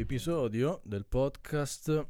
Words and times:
episodio 0.00 0.80
del 0.84 1.06
podcast. 1.06 2.06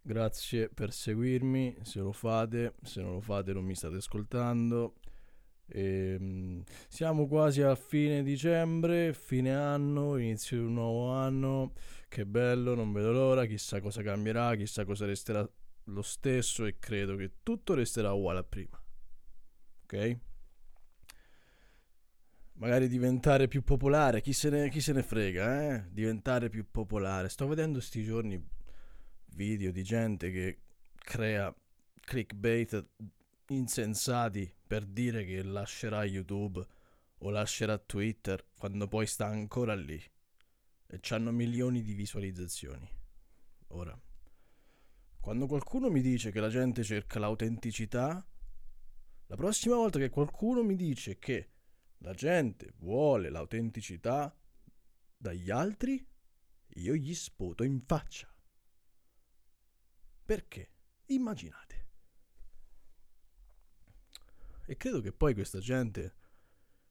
Grazie 0.00 0.68
per 0.68 0.92
seguirmi, 0.92 1.76
se 1.82 1.98
lo 1.98 2.12
fate, 2.12 2.74
se 2.82 3.02
non 3.02 3.14
lo 3.14 3.20
fate 3.20 3.52
non 3.52 3.64
mi 3.64 3.74
state 3.74 3.96
ascoltando. 3.96 4.94
Ehm, 5.66 6.62
siamo 6.88 7.26
quasi 7.26 7.62
a 7.62 7.74
fine 7.74 8.22
dicembre, 8.22 9.12
fine 9.12 9.54
anno, 9.54 10.16
inizio 10.18 10.58
di 10.58 10.64
un 10.64 10.74
nuovo 10.74 11.10
anno. 11.10 11.72
Che 12.08 12.26
bello, 12.26 12.74
non 12.74 12.92
vedo 12.92 13.10
l'ora, 13.10 13.44
chissà 13.46 13.80
cosa 13.80 14.02
cambierà, 14.02 14.54
chissà 14.54 14.84
cosa 14.84 15.06
resterà 15.06 15.48
lo 15.86 16.02
stesso 16.02 16.64
e 16.64 16.78
credo 16.78 17.16
che 17.16 17.38
tutto 17.42 17.74
resterà 17.74 18.12
uguale 18.12 18.38
a 18.38 18.44
prima. 18.44 18.80
Ok? 19.82 20.18
Magari 22.54 22.88
diventare 22.88 23.48
più 23.48 23.62
popolare, 23.62 24.20
chi 24.20 24.32
se 24.32 24.50
ne, 24.50 24.68
chi 24.68 24.80
se 24.80 24.92
ne 24.92 25.02
frega, 25.02 25.74
eh? 25.74 25.88
Diventare 25.90 26.48
più 26.48 26.70
popolare. 26.70 27.28
Sto 27.28 27.46
vedendo 27.46 27.80
sti 27.80 28.04
giorni 28.04 28.42
video 29.34 29.72
di 29.72 29.82
gente 29.82 30.30
che 30.30 30.60
crea 30.94 31.54
clickbait 32.00 32.86
insensati 33.48 34.52
per 34.66 34.84
dire 34.84 35.24
che 35.24 35.42
lascerà 35.42 36.04
YouTube 36.04 36.64
o 37.18 37.30
lascerà 37.30 37.78
Twitter 37.78 38.46
quando 38.56 38.88
poi 38.88 39.06
sta 39.06 39.26
ancora 39.26 39.74
lì 39.74 40.00
e 40.86 41.00
hanno 41.10 41.32
milioni 41.32 41.82
di 41.82 41.94
visualizzazioni. 41.94 42.88
Ora, 43.68 43.98
quando 45.20 45.46
qualcuno 45.46 45.88
mi 45.88 46.02
dice 46.02 46.30
che 46.30 46.40
la 46.40 46.48
gente 46.48 46.82
cerca 46.82 47.18
l'autenticità, 47.18 48.26
la 49.26 49.36
prossima 49.36 49.76
volta 49.76 49.98
che 49.98 50.10
qualcuno 50.10 50.62
mi 50.62 50.76
dice 50.76 51.18
che 51.18 51.51
la 52.02 52.12
gente 52.14 52.72
vuole 52.78 53.30
l'autenticità 53.30 54.36
dagli 55.16 55.50
altri, 55.50 56.04
io 56.74 56.94
gli 56.94 57.14
sputo 57.14 57.62
in 57.62 57.80
faccia. 57.80 58.28
Perché? 60.24 60.70
Immaginate. 61.06 61.90
E 64.66 64.76
credo 64.76 65.00
che 65.00 65.12
poi 65.12 65.34
questa 65.34 65.60
gente, 65.60 66.14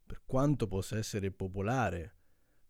per 0.05 0.23
quanto 0.25 0.67
possa 0.67 0.97
essere 0.97 1.31
popolare, 1.31 2.17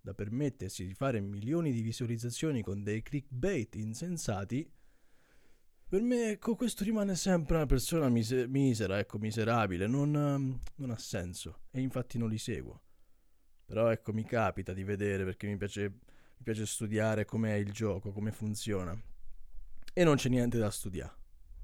da 0.01 0.15
permettersi 0.15 0.85
di 0.85 0.95
fare 0.95 1.21
milioni 1.21 1.71
di 1.71 1.81
visualizzazioni 1.81 2.63
con 2.63 2.81
dei 2.81 3.03
clickbait 3.03 3.75
insensati, 3.75 4.67
per 5.91 6.01
me 6.03 6.29
ecco, 6.29 6.55
questo 6.55 6.85
rimane 6.85 7.17
sempre 7.17 7.57
una 7.57 7.65
persona 7.65 8.07
mise- 8.07 8.47
misera, 8.47 8.97
ecco, 8.97 9.17
miserabile, 9.17 9.87
non, 9.87 10.15
ehm, 10.15 10.59
non 10.75 10.89
ha 10.89 10.97
senso 10.97 11.63
e 11.69 11.81
infatti 11.81 12.17
non 12.17 12.29
li 12.29 12.37
seguo. 12.37 12.81
Però 13.65 13.89
ecco, 13.91 14.13
mi 14.13 14.23
capita 14.23 14.71
di 14.71 14.85
vedere 14.85 15.25
perché 15.25 15.47
mi 15.47 15.57
piace, 15.57 15.89
mi 15.89 16.43
piace 16.43 16.65
studiare 16.65 17.25
com'è 17.25 17.55
il 17.55 17.73
gioco, 17.73 18.13
come 18.13 18.31
funziona. 18.31 18.97
E 19.91 20.03
non 20.05 20.15
c'è 20.15 20.29
niente 20.29 20.57
da 20.57 20.71
studiare. 20.71 21.13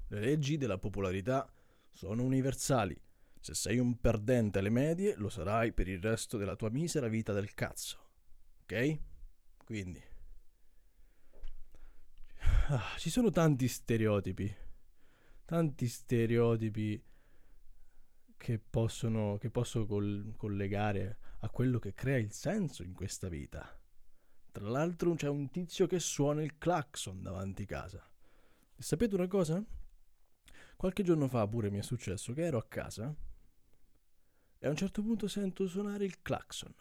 Le 0.08 0.20
leggi 0.20 0.58
della 0.58 0.76
popolarità 0.76 1.50
sono 1.90 2.22
universali. 2.22 3.00
Se 3.40 3.54
sei 3.54 3.78
un 3.78 3.98
perdente 3.98 4.58
alle 4.58 4.68
medie, 4.68 5.14
lo 5.16 5.30
sarai 5.30 5.72
per 5.72 5.88
il 5.88 6.02
resto 6.02 6.36
della 6.36 6.54
tua 6.54 6.68
misera 6.68 7.08
vita 7.08 7.32
del 7.32 7.54
cazzo. 7.54 8.10
Ok? 8.60 8.98
Quindi. 9.64 10.02
Ah, 12.70 12.96
ci 12.98 13.08
sono 13.08 13.30
tanti 13.30 13.66
stereotipi. 13.66 14.54
Tanti 15.46 15.88
stereotipi 15.88 17.02
che 18.36 18.58
possono, 18.58 19.38
che 19.38 19.48
posso 19.48 19.86
col- 19.86 20.34
collegare 20.36 21.18
a 21.38 21.48
quello 21.48 21.78
che 21.78 21.94
crea 21.94 22.18
il 22.18 22.30
senso 22.30 22.82
in 22.82 22.92
questa 22.92 23.30
vita. 23.30 23.66
Tra 24.52 24.68
l'altro 24.68 25.14
c'è 25.14 25.28
un 25.28 25.48
tizio 25.48 25.86
che 25.86 25.98
suona 25.98 26.42
il 26.42 26.58
clacson 26.58 27.22
davanti 27.22 27.64
casa. 27.64 28.06
E 28.76 28.82
sapete 28.82 29.14
una 29.14 29.28
cosa? 29.28 29.64
Qualche 30.76 31.02
giorno 31.02 31.26
fa 31.26 31.48
pure 31.48 31.70
mi 31.70 31.78
è 31.78 31.82
successo 31.82 32.34
che 32.34 32.42
ero 32.42 32.58
a 32.58 32.66
casa 32.68 33.16
e 34.58 34.66
a 34.66 34.68
un 34.68 34.76
certo 34.76 35.00
punto 35.00 35.26
sento 35.26 35.66
suonare 35.66 36.04
il 36.04 36.20
clacson 36.20 36.74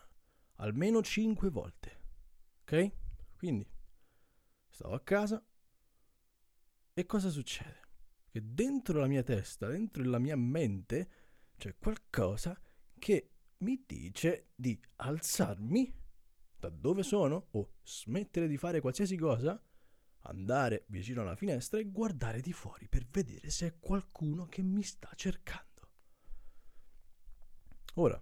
almeno 0.55 1.01
5 1.01 1.49
volte. 1.49 2.01
Ok? 2.63 2.91
Quindi 3.37 3.65
stavo 4.69 4.93
a 4.93 4.99
casa 4.99 5.41
e 6.99 7.05
cosa 7.05 7.29
succede? 7.29 7.81
Che 8.27 8.41
dentro 8.43 8.99
la 8.99 9.05
mia 9.05 9.21
testa, 9.21 9.67
dentro 9.67 10.03
la 10.03 10.17
mia 10.17 10.35
mente 10.35 11.09
c'è 11.55 11.77
qualcosa 11.77 12.59
che 12.97 13.33
mi 13.59 13.83
dice 13.85 14.47
di 14.55 14.79
alzarmi 14.95 15.93
da 16.57 16.69
dove 16.69 17.03
sono 17.03 17.49
o 17.51 17.73
smettere 17.83 18.47
di 18.47 18.57
fare 18.57 18.81
qualsiasi 18.81 19.15
cosa, 19.15 19.63
andare 20.21 20.85
vicino 20.87 21.21
alla 21.21 21.35
finestra 21.35 21.79
e 21.79 21.91
guardare 21.91 22.41
di 22.41 22.51
fuori 22.51 22.87
per 22.87 23.05
vedere 23.05 23.51
se 23.51 23.67
è 23.67 23.77
qualcuno 23.77 24.47
che 24.47 24.63
mi 24.63 24.81
sta 24.81 25.11
cercando. 25.13 25.89
Ora, 27.93 28.19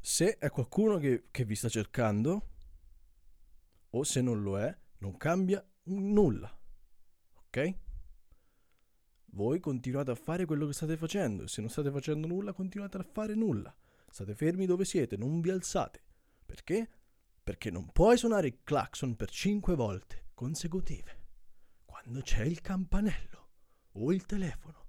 se 0.00 0.36
è 0.36 0.50
qualcuno 0.50 0.98
che, 0.98 1.28
che 1.30 1.46
vi 1.46 1.54
sta 1.54 1.70
cercando, 1.70 2.50
o 3.88 4.02
se 4.02 4.20
non 4.20 4.42
lo 4.42 4.58
è, 4.58 4.78
non 4.98 5.16
cambia 5.16 5.66
nulla. 5.84 6.58
Ok? 7.54 7.74
Voi 9.26 9.60
continuate 9.60 10.10
a 10.10 10.16
fare 10.16 10.44
quello 10.44 10.66
che 10.66 10.72
state 10.72 10.96
facendo. 10.96 11.46
Se 11.46 11.60
non 11.60 11.70
state 11.70 11.92
facendo 11.92 12.26
nulla, 12.26 12.52
continuate 12.52 12.96
a 12.96 13.04
fare 13.04 13.34
nulla. 13.34 13.72
State 14.10 14.34
fermi 14.34 14.66
dove 14.66 14.84
siete, 14.84 15.16
non 15.16 15.40
vi 15.40 15.50
alzate. 15.50 16.02
Perché? 16.44 16.90
Perché 17.44 17.70
non 17.70 17.92
puoi 17.92 18.16
suonare 18.18 18.48
il 18.48 18.58
clacson 18.64 19.14
per 19.14 19.30
5 19.30 19.76
volte 19.76 20.30
consecutive 20.34 21.22
quando 21.84 22.22
c'è 22.22 22.42
il 22.42 22.60
campanello 22.60 23.50
o 23.92 24.12
il 24.12 24.26
telefono. 24.26 24.86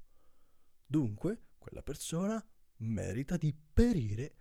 Dunque, 0.88 1.50
quella 1.60 1.84
persona 1.84 2.44
merita 2.78 3.38
di 3.38 3.56
perire 3.74 4.36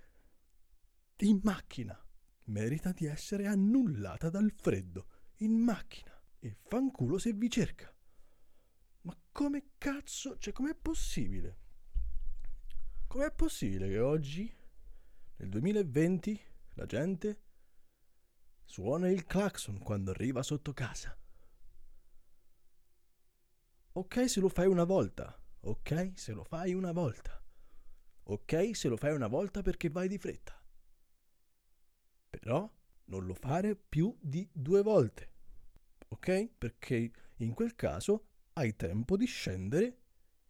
in 1.19 1.41
macchina. 1.43 1.99
Merita 2.45 2.93
di 2.93 3.05
essere 3.05 3.47
annullata 3.47 4.31
dal 4.31 4.51
freddo 4.51 5.09
in 5.39 5.59
macchina. 5.59 6.13
E 6.39 6.57
fanculo 6.67 7.19
se 7.19 7.33
vi 7.33 7.51
cerca. 7.51 7.94
Ma 9.05 9.17
come 9.33 9.73
cazzo, 9.79 10.37
cioè 10.39 10.53
com'è 10.53 10.75
possibile? 10.75 11.59
Com'è 13.07 13.33
possibile 13.33 13.89
che 13.89 13.99
oggi, 13.99 14.53
nel 15.37 15.49
2020, 15.49 16.41
la 16.75 16.87
gente 16.87 17.43
suona 18.65 19.09
il 19.09 19.25
clacson 19.25 19.79
quando 19.79 20.11
arriva 20.11 20.43
sotto 20.43 20.73
casa? 20.73 21.17
Ok 23.93 24.29
se 24.29 24.41
lo 24.41 24.49
fai 24.49 24.67
una 24.67 24.85
volta, 24.85 25.41
ok 25.61 26.13
se 26.17 26.33
lo 26.33 26.43
fai 26.43 26.75
una 26.75 26.91
volta, 26.93 27.41
ok 28.25 28.71
se 28.75 28.89
lo 28.89 28.97
fai 28.97 29.15
una 29.15 29.29
volta 29.29 29.63
perché 29.63 29.91
vai 29.91 30.09
di 30.09 30.19
fretta. 30.19 30.61
Però 32.31 32.69
non 33.07 33.27
lo 33.27 33.35
fare 33.35 33.77
più 33.77 34.17
di 34.21 34.49
due 34.53 34.83
volte, 34.83 35.33
ok? 36.09 36.49
Perché 36.59 37.13
in 37.37 37.55
quel 37.55 37.77
caso 37.77 38.31
hai 38.55 38.77
tempo 38.77 39.17
di 39.17 39.27
scendere 39.27 39.99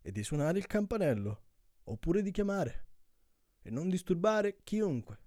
e 0.02 0.12
di 0.12 0.22
suonare 0.22 0.58
il 0.58 0.66
campanello, 0.66 1.42
oppure 1.84 2.22
di 2.22 2.30
chiamare 2.30 2.86
e 3.62 3.70
non 3.70 3.88
disturbare 3.88 4.62
chiunque. 4.62 5.18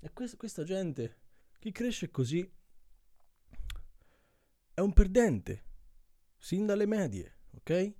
E 0.00 0.12
questa, 0.12 0.36
questa 0.36 0.64
gente, 0.64 1.16
chi 1.58 1.70
cresce 1.70 2.10
così, 2.10 2.48
è 4.74 4.80
un 4.80 4.92
perdente, 4.92 5.64
sin 6.36 6.66
dalle 6.66 6.86
medie, 6.86 7.38
ok? 7.52 7.94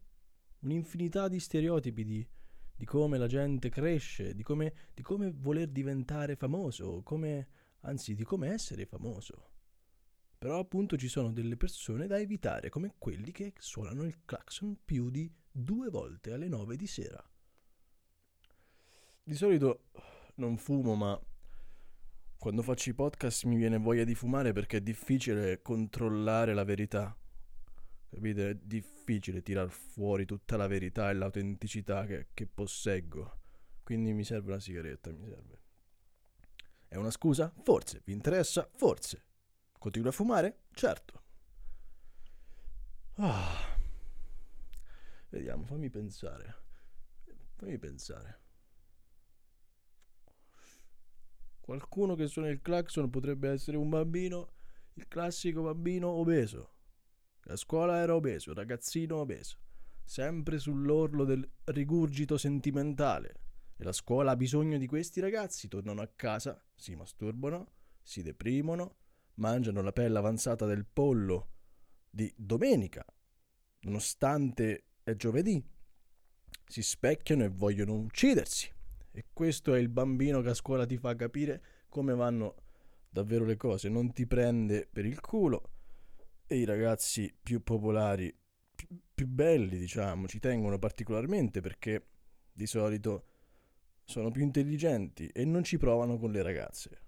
Un'infinità 0.60 1.28
di 1.28 1.38
stereotipi 1.38 2.04
di, 2.04 2.28
di 2.74 2.84
come 2.84 3.18
la 3.18 3.28
gente 3.28 3.68
cresce, 3.68 4.34
di 4.34 4.42
come, 4.42 4.90
di 4.94 5.02
come 5.02 5.30
voler 5.30 5.68
diventare 5.68 6.34
famoso, 6.34 7.02
come, 7.02 7.48
anzi 7.80 8.14
di 8.14 8.24
come 8.24 8.48
essere 8.48 8.84
famoso. 8.84 9.47
Però 10.38 10.60
appunto 10.60 10.96
ci 10.96 11.08
sono 11.08 11.32
delle 11.32 11.56
persone 11.56 12.06
da 12.06 12.18
evitare, 12.18 12.68
come 12.68 12.94
quelli 12.96 13.32
che 13.32 13.54
suonano 13.58 14.04
il 14.04 14.24
clacson 14.24 14.78
più 14.84 15.10
di 15.10 15.28
due 15.50 15.90
volte 15.90 16.32
alle 16.32 16.46
nove 16.46 16.76
di 16.76 16.86
sera. 16.86 17.22
Di 19.24 19.34
solito 19.34 19.86
non 20.36 20.56
fumo, 20.56 20.94
ma 20.94 21.20
quando 22.38 22.62
faccio 22.62 22.90
i 22.90 22.94
podcast 22.94 23.44
mi 23.44 23.56
viene 23.56 23.78
voglia 23.78 24.04
di 24.04 24.14
fumare 24.14 24.52
perché 24.52 24.76
è 24.76 24.80
difficile 24.80 25.60
controllare 25.60 26.54
la 26.54 26.62
verità. 26.62 27.16
Capite? 28.08 28.50
È 28.50 28.54
difficile 28.54 29.42
tirar 29.42 29.68
fuori 29.70 30.24
tutta 30.24 30.56
la 30.56 30.68
verità 30.68 31.10
e 31.10 31.14
l'autenticità 31.14 32.06
che, 32.06 32.28
che 32.32 32.46
posseggo. 32.46 33.40
Quindi 33.82 34.12
mi 34.12 34.22
serve 34.22 34.52
una 34.52 34.60
sigaretta, 34.60 35.10
mi 35.10 35.26
serve. 35.26 35.60
È 36.86 36.94
una 36.94 37.10
scusa? 37.10 37.52
Forse. 37.64 38.02
Vi 38.04 38.12
interessa? 38.12 38.70
Forse. 38.72 39.24
Continuo 39.78 40.10
a 40.10 40.12
fumare? 40.12 40.64
Certo. 40.72 41.22
Ah. 43.14 43.76
Vediamo, 45.28 45.64
fammi 45.64 45.88
pensare. 45.88 46.54
Fammi 47.56 47.78
pensare. 47.78 48.40
Qualcuno 51.60 52.14
che 52.14 52.26
suona 52.26 52.48
il 52.48 52.60
clacson 52.60 53.10
potrebbe 53.10 53.50
essere 53.50 53.76
un 53.76 53.88
bambino, 53.88 54.52
il 54.94 55.06
classico 55.06 55.62
bambino 55.62 56.08
obeso. 56.08 56.76
La 57.42 57.56
scuola 57.56 57.98
era 57.98 58.14
obeso, 58.14 58.54
ragazzino 58.54 59.16
obeso, 59.16 59.58
sempre 60.02 60.58
sull'orlo 60.58 61.24
del 61.24 61.48
rigurgito 61.64 62.38
sentimentale. 62.38 63.40
E 63.76 63.84
la 63.84 63.92
scuola 63.92 64.32
ha 64.32 64.36
bisogno 64.36 64.78
di 64.78 64.86
questi 64.86 65.20
ragazzi, 65.20 65.68
tornano 65.68 66.00
a 66.00 66.08
casa, 66.08 66.60
si 66.74 66.94
masturbano, 66.94 67.72
si 68.02 68.22
deprimono, 68.22 68.96
mangiano 69.38 69.82
la 69.82 69.92
pelle 69.92 70.18
avanzata 70.18 70.66
del 70.66 70.84
pollo 70.84 71.48
di 72.10 72.32
domenica, 72.36 73.04
nonostante 73.80 74.84
è 75.02 75.14
giovedì, 75.14 75.62
si 76.66 76.82
specchiano 76.82 77.44
e 77.44 77.48
vogliono 77.48 77.94
uccidersi. 77.94 78.70
E 79.10 79.24
questo 79.32 79.74
è 79.74 79.78
il 79.78 79.88
bambino 79.88 80.40
che 80.42 80.50
a 80.50 80.54
scuola 80.54 80.86
ti 80.86 80.96
fa 80.96 81.16
capire 81.16 81.62
come 81.88 82.14
vanno 82.14 82.54
davvero 83.08 83.44
le 83.44 83.56
cose, 83.56 83.88
non 83.88 84.12
ti 84.12 84.26
prende 84.26 84.86
per 84.90 85.06
il 85.06 85.20
culo. 85.20 85.70
E 86.46 86.56
i 86.58 86.64
ragazzi 86.64 87.34
più 87.42 87.62
popolari, 87.62 88.34
più, 89.14 89.26
belli 89.26 89.76
diciamo, 89.76 90.26
ci 90.28 90.38
tengono 90.38 90.78
particolarmente 90.78 91.60
perché 91.60 92.06
di 92.52 92.66
solito 92.66 93.24
sono 94.04 94.30
più 94.30 94.42
intelligenti 94.42 95.26
e 95.28 95.44
non 95.44 95.62
ci 95.62 95.76
provano 95.76 96.16
con 96.18 96.30
le 96.30 96.42
ragazze, 96.42 97.02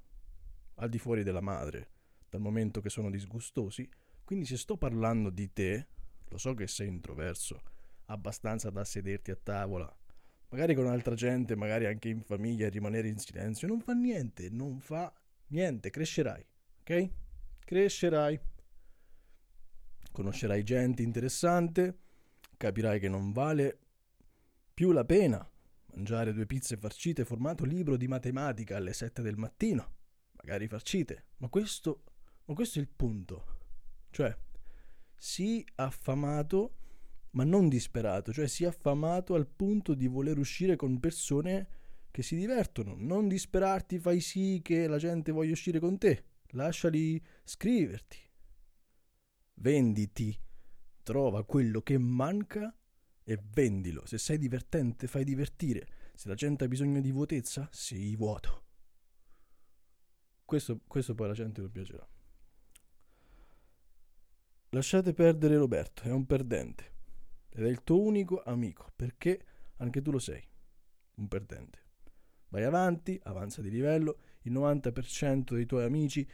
al 0.77 0.91
di 0.91 0.99
fuori 0.99 1.23
della 1.23 1.41
madre, 1.41 1.88
dal 2.31 2.41
momento 2.41 2.81
che 2.81 2.88
sono 2.88 3.11
disgustosi. 3.11 3.87
Quindi 4.25 4.47
se 4.47 4.56
sto 4.56 4.79
parlando 4.79 5.29
di 5.29 5.53
te, 5.53 5.88
lo 6.29 6.38
so 6.38 6.55
che 6.55 6.67
sei 6.67 6.88
introverso, 6.88 7.61
abbastanza 8.06 8.71
da 8.71 8.85
sederti 8.85 9.31
a 9.31 9.37
tavola 9.37 9.94
magari 10.50 10.75
con 10.75 10.87
altra 10.87 11.15
gente, 11.15 11.56
magari 11.56 11.87
anche 11.87 12.09
in 12.09 12.23
famiglia, 12.23 12.69
rimanere 12.69 13.09
in 13.09 13.19
silenzio, 13.19 13.69
non 13.69 13.81
fa 13.81 13.93
niente, 13.93 14.49
non 14.50 14.81
fa 14.81 15.12
niente, 15.49 15.91
crescerai, 15.91 16.44
ok? 16.81 17.11
Crescerai, 17.65 18.41
conoscerai 20.11 20.62
gente 20.62 21.03
interessante, 21.03 21.99
capirai 22.56 22.99
che 22.99 23.09
non 23.09 23.32
vale 23.32 23.79
più 24.75 24.93
la 24.93 25.05
pena 25.05 25.49
mangiare 25.93 26.32
due 26.32 26.47
pizze 26.47 26.77
farcite 26.77 27.25
formato 27.25 27.65
libro 27.65 27.97
di 27.97 28.06
matematica 28.09 28.77
alle 28.77 28.93
7 28.93 29.23
del 29.23 29.37
mattino, 29.37 29.94
magari 30.32 30.67
farcite, 30.67 31.27
ma 31.38 31.49
questo, 31.49 32.03
ma 32.50 32.56
questo 32.56 32.81
è 32.81 32.82
il 32.82 32.88
punto, 32.88 33.44
cioè 34.11 34.37
sii 35.17 35.64
affamato 35.76 36.75
ma 37.31 37.44
non 37.44 37.69
disperato, 37.69 38.32
cioè 38.32 38.49
si 38.49 38.64
è 38.64 38.67
affamato 38.67 39.35
al 39.35 39.47
punto 39.47 39.94
di 39.94 40.08
voler 40.08 40.37
uscire 40.37 40.75
con 40.75 40.99
persone 40.99 41.69
che 42.11 42.25
si 42.25 42.35
divertono. 42.35 42.97
Non 42.99 43.29
disperarti, 43.29 44.00
fai 44.00 44.19
sì 44.19 44.61
che 44.64 44.88
la 44.88 44.99
gente 44.99 45.31
voglia 45.31 45.52
uscire 45.52 45.79
con 45.79 45.97
te, 45.97 46.25
lasciali 46.49 47.25
scriverti. 47.44 48.19
Venditi, 49.55 50.37
trova 51.05 51.44
quello 51.44 51.82
che 51.82 51.99
manca 51.99 52.76
e 53.23 53.41
vendilo. 53.53 54.05
Se 54.06 54.19
sei 54.19 54.38
divertente, 54.38 55.06
fai 55.06 55.23
divertire. 55.23 55.87
Se 56.14 56.29
la 56.29 56.35
gente 56.35 56.64
ha 56.64 56.69
bisogno 56.69 57.00
di 57.00 57.12
vuotezza, 57.12 57.69
sii 57.70 58.17
vuoto. 58.17 58.64
Questo, 60.44 60.81
questo 60.88 61.14
poi 61.14 61.29
la 61.29 61.35
gente 61.35 61.61
lo 61.61 61.70
piacerà. 61.70 62.05
Lasciate 64.72 65.12
perdere 65.14 65.56
Roberto, 65.56 66.05
è 66.05 66.12
un 66.12 66.26
perdente 66.26 66.93
ed 67.49 67.64
è 67.64 67.69
il 67.69 67.82
tuo 67.82 68.02
unico 68.02 68.40
amico, 68.40 68.93
perché 68.94 69.44
anche 69.78 70.00
tu 70.00 70.12
lo 70.12 70.20
sei, 70.20 70.46
un 71.17 71.26
perdente. 71.26 71.78
Vai 72.50 72.62
avanti, 72.62 73.19
avanza 73.25 73.62
di 73.62 73.69
livello, 73.69 74.19
il 74.43 74.52
90% 74.52 75.55
dei 75.55 75.67
tuoi 75.67 75.82
amici, 75.82 76.25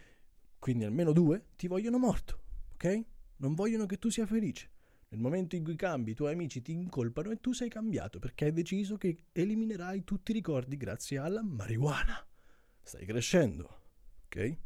quindi 0.59 0.85
almeno 0.85 1.13
due, 1.13 1.47
ti 1.57 1.67
vogliono 1.67 1.97
morto, 1.99 2.43
ok? 2.75 3.05
Non 3.37 3.55
vogliono 3.55 3.87
che 3.87 3.99
tu 3.99 4.11
sia 4.11 4.27
felice. 4.27 4.71
Nel 5.09 5.21
momento 5.21 5.57
in 5.57 5.65
cui 5.65 5.75
cambi, 5.75 6.11
i 6.11 6.15
tuoi 6.15 6.35
amici 6.35 6.61
ti 6.61 6.73
incolpano 6.73 7.31
e 7.31 7.41
tu 7.41 7.55
sei 7.55 7.71
cambiato 7.71 8.19
perché 8.19 8.45
hai 8.45 8.53
deciso 8.53 8.99
che 8.99 9.29
eliminerai 9.33 10.05
tutti 10.05 10.33
i 10.33 10.35
ricordi 10.35 10.77
grazie 10.77 11.17
alla 11.17 11.43
marijuana. 11.43 12.23
Stai 12.83 13.07
crescendo, 13.07 13.85
ok? 14.27 14.59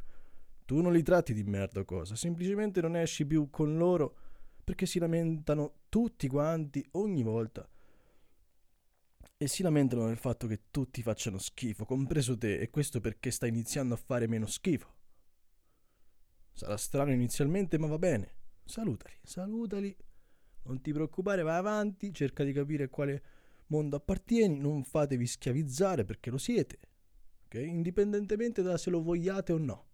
Tu 0.71 0.81
non 0.81 0.93
li 0.93 1.03
tratti 1.03 1.35
di 1.35 1.43
merda 1.43 1.81
o 1.81 1.85
cosa, 1.85 2.15
semplicemente 2.15 2.81
non 2.81 2.95
esci 2.95 3.27
più 3.27 3.51
con 3.51 3.77
loro 3.77 4.15
perché 4.63 4.87
si 4.87 5.01
lamentano 5.01 5.81
tutti 5.89 6.29
quanti 6.29 6.87
ogni 6.93 7.25
volta. 7.25 7.69
E 9.37 9.49
si 9.49 9.65
lamentano 9.65 10.07
del 10.07 10.17
fatto 10.17 10.47
che 10.47 10.67
tutti 10.71 11.03
facciano 11.03 11.39
schifo, 11.39 11.85
compreso 11.85 12.39
te, 12.39 12.61
e 12.61 12.71
questo 12.71 13.01
perché 13.01 13.33
sta 13.33 13.49
iniziando 13.49 13.95
a 13.95 13.97
fare 13.97 14.29
meno 14.29 14.47
schifo. 14.47 14.95
Sarà 16.53 16.77
strano 16.77 17.11
inizialmente, 17.11 17.77
ma 17.77 17.89
va 17.89 17.99
bene. 17.99 18.35
Salutali, 18.65 19.17
salutali. 19.25 19.97
Non 20.67 20.81
ti 20.81 20.93
preoccupare, 20.93 21.43
vai 21.43 21.57
avanti, 21.57 22.15
cerca 22.15 22.45
di 22.45 22.53
capire 22.53 22.85
a 22.85 22.89
quale 22.89 23.23
mondo 23.67 23.97
appartieni, 23.97 24.61
non 24.61 24.85
fatevi 24.85 25.27
schiavizzare 25.27 26.05
perché 26.05 26.31
lo 26.31 26.39
siete, 26.39 26.79
ok? 27.47 27.55
Indipendentemente 27.55 28.63
da 28.63 28.79
se 28.79 28.91
lo 28.91 29.03
vogliate 29.03 29.53
o 29.53 29.59
no. 29.59 29.89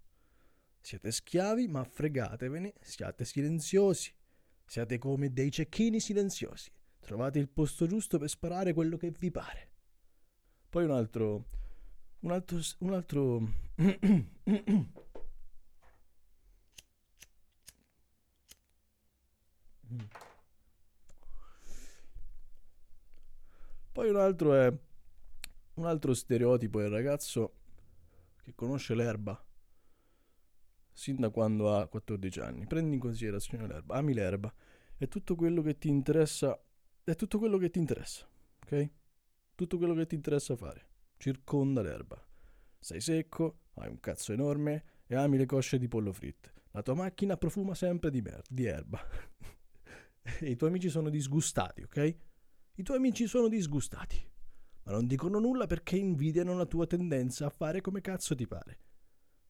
Siete 0.87 1.11
schiavi, 1.11 1.67
ma 1.67 1.83
fregatevene, 1.83 2.75
siate 2.81 3.25
silenziosi. 3.25 4.15
Siate 4.65 4.99
come 4.99 5.33
dei 5.33 5.51
cecchini 5.51 5.99
silenziosi. 5.99 6.71
Trovate 7.01 7.41
il 7.41 7.49
posto 7.49 7.89
giusto 7.89 8.19
per 8.19 8.29
sparare 8.29 8.73
quello 8.73 8.97
che 8.97 9.11
vi 9.11 9.33
pare. 9.33 9.71
Poi 10.69 10.85
un 10.85 10.93
altro. 10.93 11.49
Un 12.21 12.31
altro. 12.31 12.61
Un 12.79 12.93
altro. 12.93 13.41
Poi 23.91 24.09
un 24.09 24.17
altro 24.17 24.55
è. 24.55 24.73
Un 25.75 25.85
altro 25.85 26.15
stereotipo 26.15 26.79
è 26.79 26.85
il 26.85 26.91
ragazzo 26.91 27.55
che 28.45 28.55
conosce 28.55 28.95
l'erba 28.95 29.47
sin 30.97 31.17
da 31.17 31.29
quando 31.29 31.75
ha 31.77 31.87
14 31.87 32.41
anni. 32.41 32.67
Prendi 32.67 32.95
in 32.95 33.01
considerazione 33.01 33.67
l'erba, 33.67 33.97
ami 33.97 34.15
l'erba, 34.15 34.53
è 34.97 35.07
tutto 35.09 35.35
quello 35.35 35.61
che 35.61 35.77
ti 35.77 35.89
interessa, 35.89 36.59
è 37.05 37.15
tutto 37.15 37.39
quello 37.39 37.59
che 37.59 37.69
ti 37.69 37.79
interessa, 37.79 38.27
ok? 38.65 38.91
Tutto 39.55 39.77
quello 39.77 39.93
che 39.93 40.07
ti 40.07 40.15
interessa 40.15 40.57
fare. 40.57 40.89
Circonda 41.19 41.83
l'erba. 41.83 42.19
Sei 42.79 43.03
secco, 43.03 43.65
hai 43.75 43.91
un 43.91 44.01
cazzo 44.01 44.33
enorme 44.33 45.03
e 45.07 45.17
ami 45.17 45.37
le 45.37 45.45
cosce 45.45 45.79
di 45.79 45.87
pollo 45.87 46.13
fritte. 46.13 46.53
La 46.71 46.83
tua 46.83 46.95
macchina 46.95 47.37
profuma 47.37 47.75
sempre 47.75 48.11
di, 48.11 48.23
mer- 48.23 48.49
di 48.49 48.65
erba. 48.65 48.99
e 50.41 50.49
i 50.49 50.57
tuoi 50.57 50.71
amici 50.71 50.89
sono 50.89 51.11
disgustati, 51.11 51.83
ok? 51.83 52.17
I 52.77 52.83
tuoi 52.83 52.97
amici 52.97 53.27
sono 53.27 53.49
disgustati, 53.49 54.17
ma 54.85 54.93
non 54.93 55.07
dicono 55.07 55.39
nulla 55.39 55.67
perché 55.67 55.97
invidiano 55.97 56.57
la 56.57 56.65
tua 56.65 56.87
tendenza 56.87 57.45
a 57.45 57.51
fare 57.51 57.83
come 57.83 58.01
cazzo 58.01 58.35
ti 58.35 58.47
pare. 58.47 58.79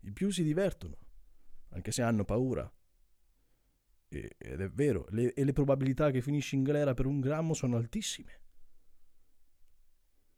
I 0.00 0.11
più 0.11 0.31
si 0.31 0.43
divertono 0.43 0.99
anche 1.70 1.92
se 1.92 2.02
hanno 2.02 2.25
paura. 2.25 2.70
E, 4.08 4.37
ed 4.38 4.61
è 4.61 4.68
vero, 4.70 5.06
le, 5.11 5.35
e 5.35 5.44
le 5.44 5.52
probabilità 5.52 6.11
che 6.11 6.23
finisci 6.23 6.54
in 6.54 6.62
galera 6.62 6.94
per 6.94 7.06
un 7.06 7.20
grammo 7.20 7.54
sono 7.54 7.76
altissime. 7.76 8.40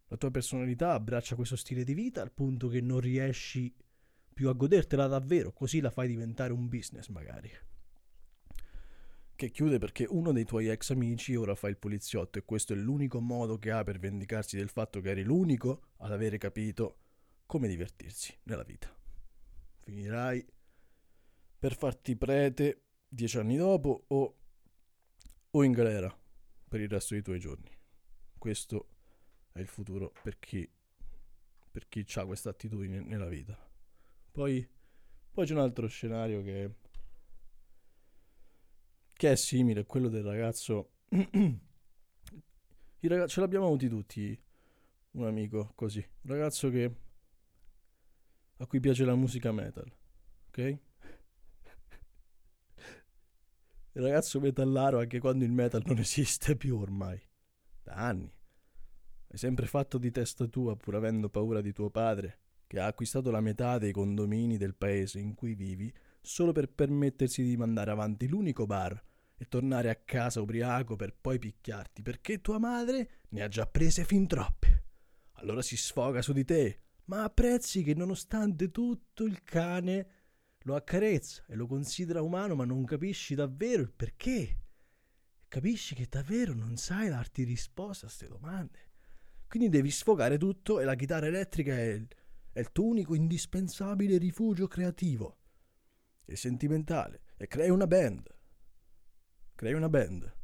La 0.08 0.16
tua 0.16 0.30
personalità 0.30 0.92
abbraccia 0.92 1.34
questo 1.34 1.56
stile 1.56 1.84
di 1.84 1.92
vita 1.92 2.22
al 2.22 2.32
punto 2.32 2.68
che 2.68 2.80
non 2.80 3.00
riesci 3.00 3.74
più 4.32 4.48
a 4.48 4.52
godertela 4.52 5.06
davvero, 5.06 5.52
così 5.52 5.80
la 5.80 5.90
fai 5.90 6.08
diventare 6.08 6.52
un 6.52 6.68
business 6.68 7.08
magari. 7.08 7.50
Che 9.34 9.50
chiude 9.50 9.78
perché 9.78 10.06
uno 10.08 10.32
dei 10.32 10.44
tuoi 10.44 10.68
ex 10.68 10.90
amici 10.90 11.36
ora 11.36 11.54
fa 11.54 11.68
il 11.68 11.76
poliziotto 11.76 12.38
e 12.38 12.44
questo 12.44 12.72
è 12.72 12.76
l'unico 12.76 13.20
modo 13.20 13.58
che 13.58 13.70
ha 13.70 13.84
per 13.84 13.98
vendicarsi 13.98 14.56
del 14.56 14.68
fatto 14.68 15.00
che 15.00 15.10
eri 15.10 15.22
l'unico 15.22 15.90
ad 15.98 16.10
avere 16.10 16.38
capito 16.38 16.96
come 17.46 17.68
divertirsi 17.68 18.36
nella 18.44 18.64
vita. 18.64 18.92
Finirai 19.80 20.44
per 21.58 21.76
farti 21.76 22.16
prete 22.16 22.84
dieci 23.08 23.38
anni 23.38 23.56
dopo 23.56 24.04
o, 24.08 24.38
o 25.50 25.64
in 25.64 25.72
galera 25.72 26.16
per 26.68 26.80
il 26.80 26.88
resto 26.88 27.14
dei 27.14 27.22
tuoi 27.22 27.40
giorni. 27.40 27.70
Questo 28.36 28.88
è 29.52 29.60
il 29.60 29.66
futuro 29.66 30.12
per 30.22 30.38
chi, 30.38 30.70
per 31.70 31.88
chi 31.88 32.06
ha 32.14 32.24
questa 32.24 32.50
attitudine 32.50 33.00
nella 33.00 33.26
vita. 33.26 33.58
Poi, 34.30 34.68
poi 35.32 35.46
c'è 35.46 35.52
un 35.52 35.60
altro 35.60 35.88
scenario 35.88 36.42
che, 36.42 36.74
che 39.14 39.32
è 39.32 39.36
simile 39.36 39.80
a 39.80 39.84
quello 39.84 40.08
del 40.08 40.22
ragazzo. 40.22 40.92
ragazzi, 43.00 43.32
ce 43.32 43.40
l'abbiamo 43.40 43.66
avuti 43.66 43.88
tutti 43.88 44.40
un 45.12 45.26
amico 45.26 45.72
così, 45.74 45.98
un 45.98 46.30
ragazzo 46.30 46.70
che 46.70 46.94
a 48.58 48.66
cui 48.66 48.78
piace 48.80 49.04
la 49.04 49.14
musica 49.14 49.50
metal, 49.50 49.90
ok? 50.48 50.78
Il 53.98 54.04
ragazzo 54.04 54.38
metallaro 54.38 55.00
anche 55.00 55.18
quando 55.18 55.44
il 55.44 55.50
metal 55.50 55.82
non 55.84 55.98
esiste 55.98 56.56
più 56.56 56.78
ormai. 56.78 57.20
Da 57.82 57.94
anni. 57.94 58.32
Hai 59.30 59.36
sempre 59.36 59.66
fatto 59.66 59.98
di 59.98 60.12
testa 60.12 60.46
tua 60.46 60.76
pur 60.76 60.94
avendo 60.94 61.28
paura 61.28 61.60
di 61.60 61.72
tuo 61.72 61.90
padre. 61.90 62.38
che 62.68 62.78
ha 62.78 62.86
acquistato 62.86 63.30
la 63.30 63.40
metà 63.40 63.78
dei 63.78 63.92
condomini 63.92 64.58
del 64.58 64.74
paese 64.74 65.18
in 65.18 65.34
cui 65.34 65.54
vivi 65.54 65.90
solo 66.20 66.52
per 66.52 66.68
permettersi 66.68 67.42
di 67.42 67.56
mandare 67.56 67.90
avanti 67.90 68.28
l'unico 68.28 68.66
bar 68.66 69.02
e 69.38 69.46
tornare 69.48 69.88
a 69.88 69.94
casa 69.94 70.42
ubriaco 70.42 70.94
per 70.94 71.16
poi 71.18 71.38
picchiarti 71.38 72.02
perché 72.02 72.42
tua 72.42 72.58
madre 72.58 73.22
ne 73.30 73.42
ha 73.42 73.48
già 73.48 73.66
prese 73.66 74.04
fin 74.04 74.26
troppe. 74.26 74.84
Allora 75.36 75.62
si 75.62 75.78
sfoga 75.78 76.20
su 76.20 76.34
di 76.34 76.44
te, 76.44 76.82
ma 77.04 77.24
apprezzi 77.24 77.82
che 77.82 77.94
nonostante 77.94 78.70
tutto 78.70 79.24
il 79.24 79.42
cane 79.42 80.17
lo 80.62 80.74
accarezza 80.74 81.44
e 81.46 81.54
lo 81.54 81.66
considera 81.66 82.22
umano, 82.22 82.54
ma 82.54 82.64
non 82.64 82.84
capisci 82.84 83.34
davvero 83.34 83.82
il 83.82 83.92
perché. 83.92 84.62
Capisci 85.48 85.94
che 85.94 86.06
davvero 86.08 86.52
non 86.52 86.76
sai 86.76 87.08
darti 87.08 87.44
risposta 87.44 88.06
a 88.06 88.08
queste 88.08 88.28
domande. 88.28 88.86
Quindi 89.46 89.70
devi 89.70 89.90
sfogare 89.90 90.36
tutto 90.36 90.78
e 90.78 90.84
la 90.84 90.94
chitarra 90.94 91.26
elettrica 91.26 91.72
è 91.72 91.92
il, 91.92 92.08
è 92.52 92.60
il 92.60 92.70
tuo 92.70 92.86
unico 92.86 93.14
indispensabile 93.14 94.18
rifugio 94.18 94.66
creativo 94.66 95.38
e 96.26 96.36
sentimentale. 96.36 97.22
E 97.36 97.46
crei 97.46 97.70
una 97.70 97.86
band. 97.86 98.34
Crei 99.54 99.72
una 99.72 99.88
band. 99.88 100.36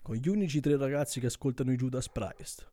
Con 0.00 0.16
gli 0.16 0.28
unici 0.28 0.60
tre 0.60 0.76
ragazzi 0.78 1.20
che 1.20 1.26
ascoltano 1.26 1.72
i 1.72 1.76
Judas 1.76 2.08
Priest 2.08 2.72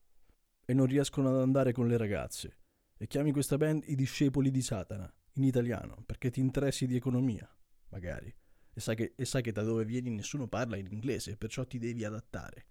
e 0.64 0.74
non 0.74 0.86
riescono 0.86 1.30
ad 1.30 1.42
andare 1.42 1.74
con 1.74 1.88
le 1.88 1.98
ragazze. 1.98 2.60
E 2.98 3.08
chiami 3.08 3.34
questa 3.34 3.58
band 3.58 3.84
i 3.88 3.96
discepoli 3.96 4.50
di 4.50 4.62
Satana, 4.62 5.14
in 5.36 5.44
italiano, 5.44 6.04
perché 6.06 6.30
ti 6.30 6.40
interessi 6.40 6.86
di 6.88 6.96
economia, 6.96 7.50
magari. 7.90 8.34
E 8.74 8.82
sai, 8.82 8.96
che, 8.96 9.14
e 9.16 9.26
sai 9.26 9.42
che 9.42 9.52
da 9.52 9.64
dove 9.64 9.86
vieni 9.86 10.10
nessuno 10.10 10.48
parla 10.48 10.76
in 10.76 10.88
inglese, 10.92 11.38
perciò 11.38 11.66
ti 11.66 11.78
devi 11.78 12.04
adattare. 12.04 12.66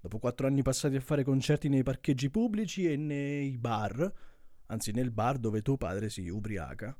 Dopo 0.00 0.18
quattro 0.18 0.46
anni 0.46 0.62
passati 0.62 0.96
a 0.96 1.00
fare 1.00 1.24
concerti 1.24 1.68
nei 1.68 1.82
parcheggi 1.82 2.30
pubblici 2.30 2.90
e 2.90 2.96
nei 2.96 3.56
bar, 3.58 4.12
anzi 4.66 4.92
nel 4.92 5.10
bar 5.10 5.38
dove 5.38 5.62
tuo 5.62 5.76
padre 5.76 6.10
si 6.10 6.28
ubriaca, 6.28 6.96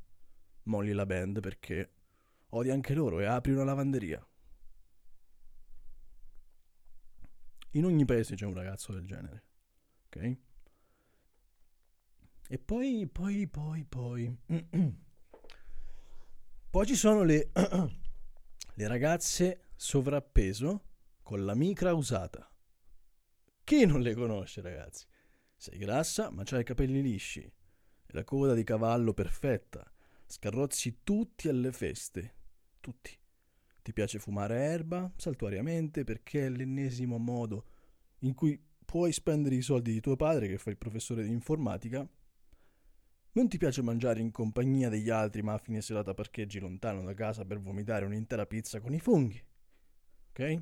molli 0.63 0.91
la 0.91 1.05
band 1.05 1.39
perché 1.39 1.93
odi 2.49 2.71
anche 2.71 2.93
loro 2.93 3.19
e 3.19 3.25
apri 3.25 3.51
una 3.51 3.63
lavanderia. 3.63 4.27
In 7.71 7.85
ogni 7.85 8.05
paese 8.05 8.35
c'è 8.35 8.45
un 8.45 8.53
ragazzo 8.53 8.93
del 8.93 9.05
genere, 9.05 9.43
ok? 10.05 10.37
E 12.47 12.57
poi, 12.59 13.07
poi, 13.11 13.47
poi, 13.47 13.85
poi... 13.85 14.37
poi 16.69 16.85
ci 16.85 16.95
sono 16.95 17.23
le, 17.23 17.51
le 18.73 18.87
ragazze 18.87 19.67
sovrappeso 19.75 20.83
con 21.21 21.43
la 21.45 21.55
micra 21.55 21.93
usata. 21.93 22.49
Chi 23.63 23.85
non 23.85 24.01
le 24.01 24.13
conosce, 24.13 24.61
ragazzi? 24.61 25.05
Sei 25.55 25.77
grassa, 25.77 26.29
ma 26.29 26.43
c'hai 26.43 26.61
i 26.61 26.65
capelli 26.65 27.01
lisci 27.01 27.51
la 28.15 28.23
coda 28.23 28.53
di 28.53 28.63
cavallo 28.63 29.13
perfetta. 29.13 29.89
Scarrozzi 30.25 31.01
tutti 31.03 31.49
alle 31.49 31.71
feste. 31.71 32.33
Tutti. 32.79 33.11
Ti 33.81 33.93
piace 33.93 34.19
fumare 34.19 34.57
erba 34.57 35.11
saltuariamente 35.15 36.03
perché 36.03 36.45
è 36.45 36.49
l'ennesimo 36.49 37.17
modo 37.17 37.65
in 38.19 38.33
cui 38.33 38.59
puoi 38.83 39.11
spendere 39.11 39.55
i 39.55 39.61
soldi 39.61 39.91
di 39.91 39.99
tuo 39.99 40.15
padre 40.15 40.47
che 40.47 40.57
fa 40.57 40.69
il 40.69 40.77
professore 40.77 41.23
di 41.23 41.29
informatica. 41.29 42.07
Non 43.35 43.47
ti 43.47 43.57
piace 43.57 43.81
mangiare 43.81 44.19
in 44.19 44.31
compagnia 44.31 44.89
degli 44.89 45.09
altri 45.09 45.41
ma 45.41 45.53
a 45.53 45.57
fine 45.57 45.81
serata 45.81 46.13
parcheggi 46.13 46.59
lontano 46.59 47.03
da 47.03 47.13
casa 47.13 47.45
per 47.45 47.59
vomitare 47.59 48.05
un'intera 48.05 48.45
pizza 48.45 48.81
con 48.81 48.93
i 48.93 48.99
funghi. 48.99 49.41
Ok? 50.29 50.61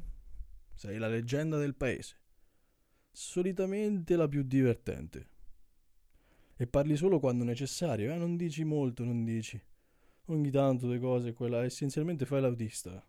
Sei 0.73 0.97
la 0.97 1.07
leggenda 1.07 1.57
del 1.57 1.75
paese 1.75 2.17
solitamente 3.13 4.15
la 4.15 4.27
più 4.27 4.43
divertente. 4.43 5.29
E 6.57 6.67
parli 6.67 6.97
solo 6.97 7.19
quando 7.19 7.43
necessario, 7.43 8.11
eh? 8.11 8.17
non 8.17 8.35
dici 8.35 8.63
molto, 8.63 9.03
non 9.03 9.23
dici. 9.23 9.61
Ogni 10.27 10.49
tanto 10.49 10.87
le 10.87 10.99
cose, 10.99 11.33
quella 11.33 11.63
essenzialmente 11.63 12.25
fai 12.25 12.41
l'autista. 12.41 13.05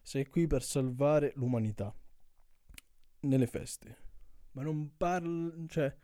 Sei 0.00 0.26
qui 0.28 0.46
per 0.46 0.62
salvare 0.62 1.32
l'umanità. 1.36 1.94
Nelle 3.20 3.46
feste. 3.46 3.96
Ma 4.52 4.62
non 4.62 4.96
parla, 4.96 5.52
cioè, 5.68 5.94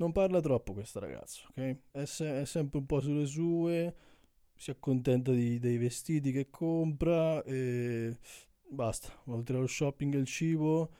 non 0.00 0.12
parla 0.12 0.40
troppo 0.40 0.72
questa 0.72 1.00
ragazza, 1.00 1.46
ok? 1.48 1.76
È, 1.92 2.04
se- 2.04 2.40
è 2.42 2.44
sempre 2.44 2.78
un 2.78 2.86
po' 2.86 3.00
sulle 3.00 3.26
sue, 3.26 3.94
si 4.54 4.70
accontenta 4.70 5.32
di, 5.32 5.58
dei 5.58 5.78
vestiti 5.78 6.32
che 6.32 6.50
compra 6.50 7.42
e 7.44 8.18
basta. 8.68 9.12
Oltre 9.26 9.56
allo 9.56 9.66
shopping 9.66 10.14
e 10.14 10.18
il 10.18 10.26
cibo, 10.26 10.90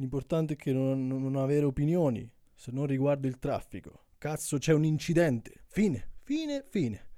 L'importante 0.00 0.54
è 0.54 0.56
che 0.56 0.72
non, 0.72 1.06
non 1.06 1.36
avere 1.36 1.66
opinioni, 1.66 2.28
se 2.54 2.70
non 2.72 2.86
riguarda 2.86 3.28
il 3.28 3.38
traffico. 3.38 4.06
Cazzo, 4.16 4.56
c'è 4.56 4.72
un 4.72 4.84
incidente. 4.84 5.64
Fine, 5.66 6.12
fine, 6.22 6.64
fine. 6.66 7.08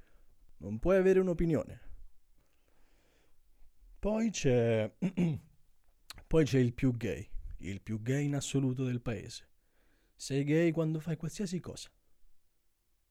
Non 0.58 0.80
puoi 0.80 0.96
avere 0.96 1.20
un'opinione. 1.20 1.80
Poi 4.00 4.30
c'è... 4.30 4.92
Poi 6.26 6.44
c'è 6.44 6.58
il 6.58 6.72
più 6.72 6.96
gay, 6.96 7.28
il 7.58 7.80
più 7.82 8.02
gay 8.02 8.24
in 8.24 8.34
assoluto 8.34 8.84
del 8.84 9.00
paese. 9.00 9.50
Sei 10.22 10.44
gay 10.44 10.70
quando 10.70 11.00
fai 11.00 11.16
qualsiasi 11.16 11.58
cosa. 11.58 11.90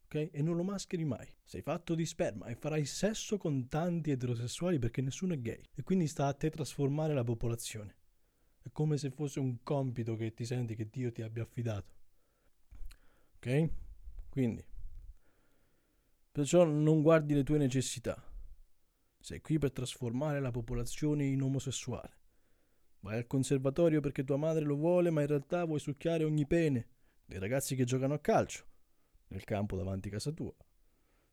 Ok? 0.06 0.30
E 0.32 0.42
non 0.42 0.56
lo 0.56 0.64
mascheri 0.64 1.04
mai. 1.04 1.28
Sei 1.44 1.62
fatto 1.62 1.94
di 1.94 2.06
sperma 2.06 2.46
e 2.46 2.56
farai 2.56 2.86
sesso 2.86 3.38
con 3.38 3.68
tanti 3.68 4.12
eterosessuali 4.12 4.80
perché 4.80 5.02
nessuno 5.02 5.34
è 5.34 5.42
gay. 5.42 5.62
E 5.76 5.84
quindi 5.84 6.08
sta 6.08 6.28
a 6.28 6.34
te 6.34 6.50
trasformare 6.50 7.14
la 7.14 7.26
popolazione. 7.26 7.98
È 8.62 8.70
come 8.72 8.98
se 8.98 9.10
fosse 9.10 9.42
un 9.42 9.62
compito 9.62 10.16
che 10.16 10.34
ti 10.34 10.46
senti 10.46 10.74
che 10.74 10.88
Dio 10.90 11.12
ti 11.12 11.22
abbia 11.22 11.44
affidato. 11.44 11.94
Ok? 13.36 13.70
Quindi, 14.30 14.66
perciò 16.32 16.64
non 16.64 17.02
guardi 17.02 17.34
le 17.34 17.44
tue 17.44 17.58
necessità. 17.58 18.24
Sei 19.20 19.42
qui 19.42 19.58
per 19.58 19.74
trasformare 19.74 20.40
la 20.40 20.52
popolazione 20.52 21.26
in 21.26 21.42
omosessuale. 21.42 22.20
Vai 23.02 23.18
al 23.18 23.28
conservatorio 23.28 24.00
perché 24.00 24.24
tua 24.24 24.38
madre 24.38 24.64
lo 24.64 24.78
vuole, 24.78 25.10
ma 25.10 25.20
in 25.20 25.28
realtà 25.28 25.66
vuoi 25.66 25.82
succhiare 25.82 26.24
ogni 26.24 26.48
pene 26.48 27.00
dei 27.32 27.40
ragazzi 27.40 27.76
che 27.76 27.86
giocano 27.86 28.14
a 28.14 28.20
calcio 28.20 28.66
nel 29.28 29.46
campo 29.46 29.78
davanti 29.78 30.10
a 30.10 30.12
casa 30.12 30.32
tua. 30.32 30.54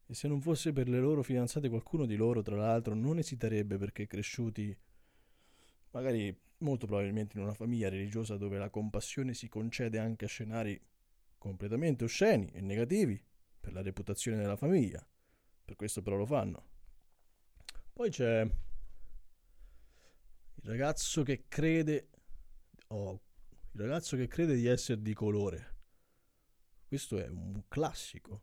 E 0.06 0.14
se 0.14 0.28
non 0.28 0.40
fosse 0.40 0.72
per 0.72 0.88
le 0.88 1.00
loro 1.00 1.24
fidanzate, 1.24 1.68
qualcuno 1.68 2.06
di 2.06 2.14
loro, 2.14 2.40
tra 2.40 2.54
l'altro, 2.54 2.94
non 2.94 3.18
esiterebbe 3.18 3.78
perché 3.78 4.06
cresciuti 4.06 4.76
magari 5.90 6.32
molto 6.58 6.86
probabilmente 6.86 7.36
in 7.36 7.42
una 7.42 7.52
famiglia 7.52 7.88
religiosa 7.88 8.36
dove 8.36 8.58
la 8.58 8.70
compassione 8.70 9.34
si 9.34 9.48
concede 9.48 9.98
anche 9.98 10.26
a 10.26 10.28
scenari 10.28 10.80
completamente 11.36 12.04
osceni 12.04 12.48
e 12.52 12.60
negativi 12.60 13.20
per 13.58 13.72
la 13.72 13.82
reputazione 13.82 14.38
della 14.38 14.56
famiglia. 14.56 15.04
Per 15.64 15.74
questo 15.74 16.00
però 16.00 16.14
lo 16.14 16.26
fanno. 16.26 16.66
Poi 17.92 18.08
c'è 18.10 18.42
il 18.42 18.52
ragazzo 20.62 21.24
che 21.24 21.46
crede 21.48 22.10
oh, 22.86 23.20
il 23.72 23.80
ragazzo 23.80 24.16
che 24.16 24.28
crede 24.28 24.54
di 24.54 24.66
essere 24.66 25.02
di 25.02 25.12
colore. 25.12 25.77
Questo 26.88 27.18
è 27.18 27.28
un 27.28 27.62
classico. 27.68 28.42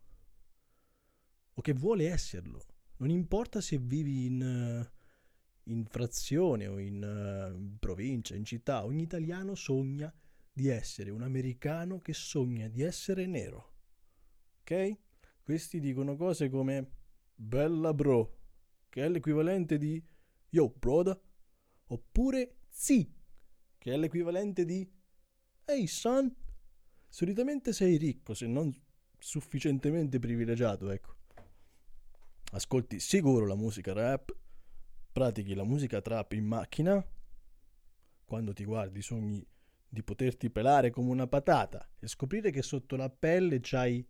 O 1.55 1.61
che 1.61 1.73
vuole 1.73 2.07
esserlo. 2.07 2.65
Non 2.97 3.09
importa 3.09 3.59
se 3.59 3.77
vivi 3.77 4.27
in 4.27 4.93
in 5.65 5.85
frazione 5.85 6.67
o 6.67 6.79
in 6.79 7.01
uh, 7.01 7.77
provincia, 7.79 8.35
in 8.35 8.45
città, 8.45 8.83
ogni 8.83 9.03
italiano 9.03 9.55
sogna 9.55 10.13
di 10.51 10.67
essere 10.67 11.09
un 11.09 11.21
americano 11.21 11.99
che 12.01 12.13
sogna 12.13 12.67
di 12.67 12.81
essere 12.81 13.25
nero. 13.25 13.73
Ok? 14.61 14.99
Questi 15.43 15.79
dicono 15.79 16.15
cose 16.15 16.49
come 16.49 16.91
bella 17.33 17.93
bro, 17.93 18.37
che 18.89 19.03
è 19.03 19.09
l'equivalente 19.09 19.77
di 19.77 20.03
yo 20.49 20.69
broda, 20.69 21.19
oppure 21.87 22.57
zi, 22.69 23.13
che 23.77 23.93
è 23.93 23.97
l'equivalente 23.97 24.65
di 24.65 24.89
hey 25.65 25.87
son. 25.87 26.33
Solitamente 27.15 27.71
sei 27.71 27.95
ricco, 27.95 28.33
se 28.33 28.45
non 28.45 28.69
sufficientemente 29.17 30.19
privilegiato, 30.19 30.89
ecco. 30.89 31.15
Ascolti 32.51 32.99
sicuro 32.99 33.45
la 33.45 33.55
musica 33.55 33.93
rap 33.93 34.35
pratichi 35.13 35.53
la 35.53 35.63
musica 35.63 36.01
trap 36.01 36.33
in 36.33 36.43
macchina, 36.43 37.01
quando 38.25 38.51
ti 38.51 38.65
guardi 38.65 39.01
sogni 39.01 39.47
di 39.87 40.03
poterti 40.03 40.49
pelare 40.49 40.89
come 40.89 41.09
una 41.09 41.25
patata 41.25 41.89
e 41.97 42.07
scoprire 42.09 42.51
che 42.51 42.61
sotto 42.61 42.97
la 42.97 43.09
pelle 43.09 43.59
c'hai, 43.61 44.05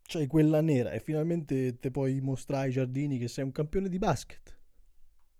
c'hai 0.00 0.28
quella 0.28 0.60
nera 0.60 0.92
e 0.92 1.00
finalmente 1.00 1.76
ti 1.80 1.90
puoi 1.90 2.20
mostrare 2.20 2.66
ai 2.66 2.72
giardini 2.72 3.18
che 3.18 3.26
sei 3.26 3.42
un 3.42 3.50
campione 3.50 3.88
di 3.88 3.98
basket. 3.98 4.56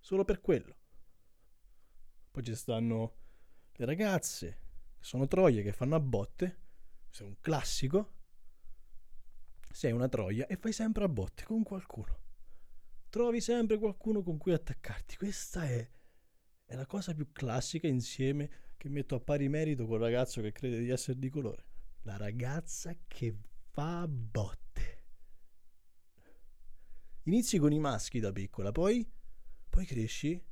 Solo 0.01 0.25
per 0.25 0.41
quello. 0.41 0.77
Poi 2.33 2.43
ci 2.43 2.57
stanno 2.57 3.15
le 3.75 3.85
ragazze, 3.85 4.63
sono 5.05 5.27
troie 5.27 5.63
che 5.63 5.73
fanno 5.73 5.95
a 5.95 6.01
botte, 6.01 6.59
sei 7.11 7.27
un 7.27 7.37
classico, 7.41 8.13
sei 9.71 9.93
una 9.93 10.09
troia 10.09 10.47
e 10.47 10.57
fai 10.57 10.73
sempre 10.73 11.05
a 11.05 11.09
botte 11.09 11.45
con 11.45 11.63
qualcuno 11.63 12.23
trovi 13.15 13.41
sempre 13.41 13.79
qualcuno 13.79 14.25
con 14.25 14.39
cui 14.39 14.53
attaccarti. 14.53 15.15
Questa 15.15 15.65
è, 15.69 15.89
è 16.65 16.75
la 16.75 16.85
cosa 16.85 17.15
più 17.15 17.31
classica 17.31 17.87
insieme 17.87 18.73
che 18.77 18.89
metto 18.89 19.15
a 19.15 19.21
pari 19.21 19.49
merito 19.49 19.87
col 19.87 20.01
ragazzo 20.01 20.41
che 20.41 20.51
crede 20.51 20.81
di 20.81 20.91
essere 20.91 21.21
di 21.21 21.31
colore. 21.31 21.65
La 22.03 22.17
ragazza 22.17 22.93
che 23.07 23.37
fa 23.71 24.09
botte. 24.09 25.03
Inizi 27.27 27.59
con 27.59 27.71
i 27.71 27.79
maschi 27.79 28.19
da 28.19 28.33
piccola, 28.33 28.73
poi, 28.73 29.09
poi 29.71 29.87
cresci. 29.87 30.45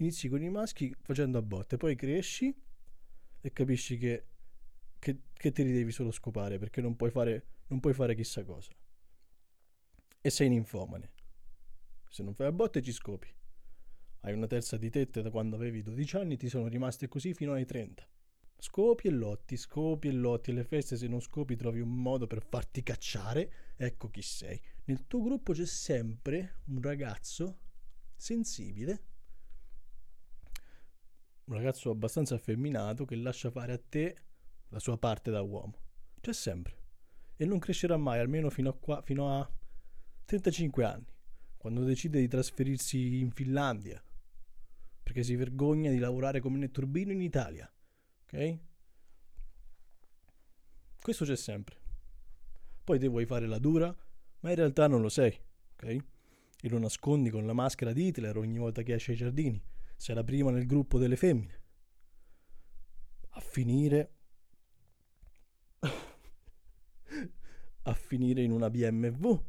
Inizi 0.00 0.28
con 0.28 0.42
i 0.42 0.48
maschi 0.48 0.94
facendo 1.02 1.36
a 1.36 1.42
botte, 1.42 1.76
poi 1.76 1.94
cresci 1.94 2.54
e 3.42 3.52
capisci 3.52 3.98
che, 3.98 4.24
che, 4.98 5.18
che 5.30 5.52
te 5.52 5.62
li 5.62 5.72
devi 5.72 5.92
solo 5.92 6.10
scopare 6.10 6.58
perché 6.58 6.80
non 6.80 6.96
puoi, 6.96 7.10
fare, 7.10 7.44
non 7.66 7.80
puoi 7.80 7.92
fare 7.92 8.14
chissà 8.14 8.42
cosa. 8.42 8.70
E 10.22 10.30
sei 10.30 10.48
ninfomane. 10.48 11.10
Se 12.08 12.22
non 12.22 12.34
fai 12.34 12.46
a 12.46 12.52
botte 12.52 12.80
ci 12.80 12.92
scopi. 12.92 13.28
Hai 14.20 14.32
una 14.32 14.46
terza 14.46 14.78
di 14.78 14.88
tette 14.88 15.20
da 15.20 15.30
quando 15.30 15.56
avevi 15.56 15.82
12 15.82 16.16
anni, 16.16 16.36
ti 16.38 16.48
sono 16.48 16.66
rimaste 16.68 17.06
così 17.06 17.34
fino 17.34 17.52
ai 17.52 17.66
30. 17.66 18.08
Scopi 18.58 19.08
e 19.08 19.10
lotti, 19.10 19.58
scopi 19.58 20.08
e 20.08 20.12
lotti. 20.12 20.50
Alle 20.50 20.64
feste, 20.64 20.96
se 20.96 21.08
non 21.08 21.20
scopi, 21.20 21.56
trovi 21.56 21.80
un 21.80 21.94
modo 21.94 22.26
per 22.26 22.42
farti 22.42 22.82
cacciare. 22.82 23.52
Ecco 23.76 24.08
chi 24.08 24.22
sei. 24.22 24.58
Nel 24.84 25.06
tuo 25.06 25.22
gruppo 25.22 25.52
c'è 25.52 25.66
sempre 25.66 26.62
un 26.66 26.80
ragazzo 26.80 27.58
sensibile, 28.16 29.09
un 31.50 31.56
ragazzo 31.56 31.90
abbastanza 31.90 32.34
affemminato 32.34 33.04
che 33.04 33.16
lascia 33.16 33.50
fare 33.50 33.72
a 33.72 33.78
te 33.78 34.16
la 34.68 34.78
sua 34.78 34.98
parte 34.98 35.30
da 35.30 35.42
uomo. 35.42 35.74
C'è 36.20 36.32
sempre. 36.32 36.78
E 37.36 37.44
non 37.44 37.58
crescerà 37.58 37.96
mai, 37.96 38.18
almeno 38.18 38.50
fino 38.50 38.70
a, 38.70 38.74
qua, 38.74 39.02
fino 39.02 39.38
a 39.38 39.50
35 40.24 40.84
anni, 40.84 41.06
quando 41.56 41.82
decide 41.82 42.20
di 42.20 42.28
trasferirsi 42.28 43.20
in 43.20 43.30
Finlandia, 43.30 44.02
perché 45.02 45.22
si 45.22 45.34
vergogna 45.36 45.90
di 45.90 45.98
lavorare 45.98 46.40
come 46.40 46.58
netturbino 46.58 47.12
in 47.12 47.20
Italia 47.20 47.70
ok? 48.32 48.58
Questo 51.00 51.24
c'è 51.24 51.36
sempre. 51.36 51.76
Poi 52.84 52.98
te 52.98 53.08
vuoi 53.08 53.26
fare 53.26 53.46
la 53.46 53.58
dura, 53.58 53.94
ma 54.40 54.50
in 54.50 54.56
realtà 54.56 54.86
non 54.86 55.00
lo 55.00 55.08
sei, 55.08 55.36
ok? 55.74 55.84
E 56.62 56.68
lo 56.68 56.78
nascondi 56.78 57.30
con 57.30 57.46
la 57.46 57.52
maschera 57.52 57.92
di 57.92 58.06
Hitler 58.06 58.36
ogni 58.36 58.58
volta 58.58 58.82
che 58.82 58.94
esci 58.94 59.10
ai 59.10 59.16
giardini. 59.16 59.60
La 60.06 60.24
prima 60.24 60.50
nel 60.50 60.66
gruppo 60.66 60.98
delle 60.98 61.14
femmine. 61.14 61.60
A 63.30 63.40
finire... 63.40 64.14
a 67.82 67.94
finire 67.94 68.42
in 68.42 68.50
una 68.50 68.68
BMW 68.70 69.40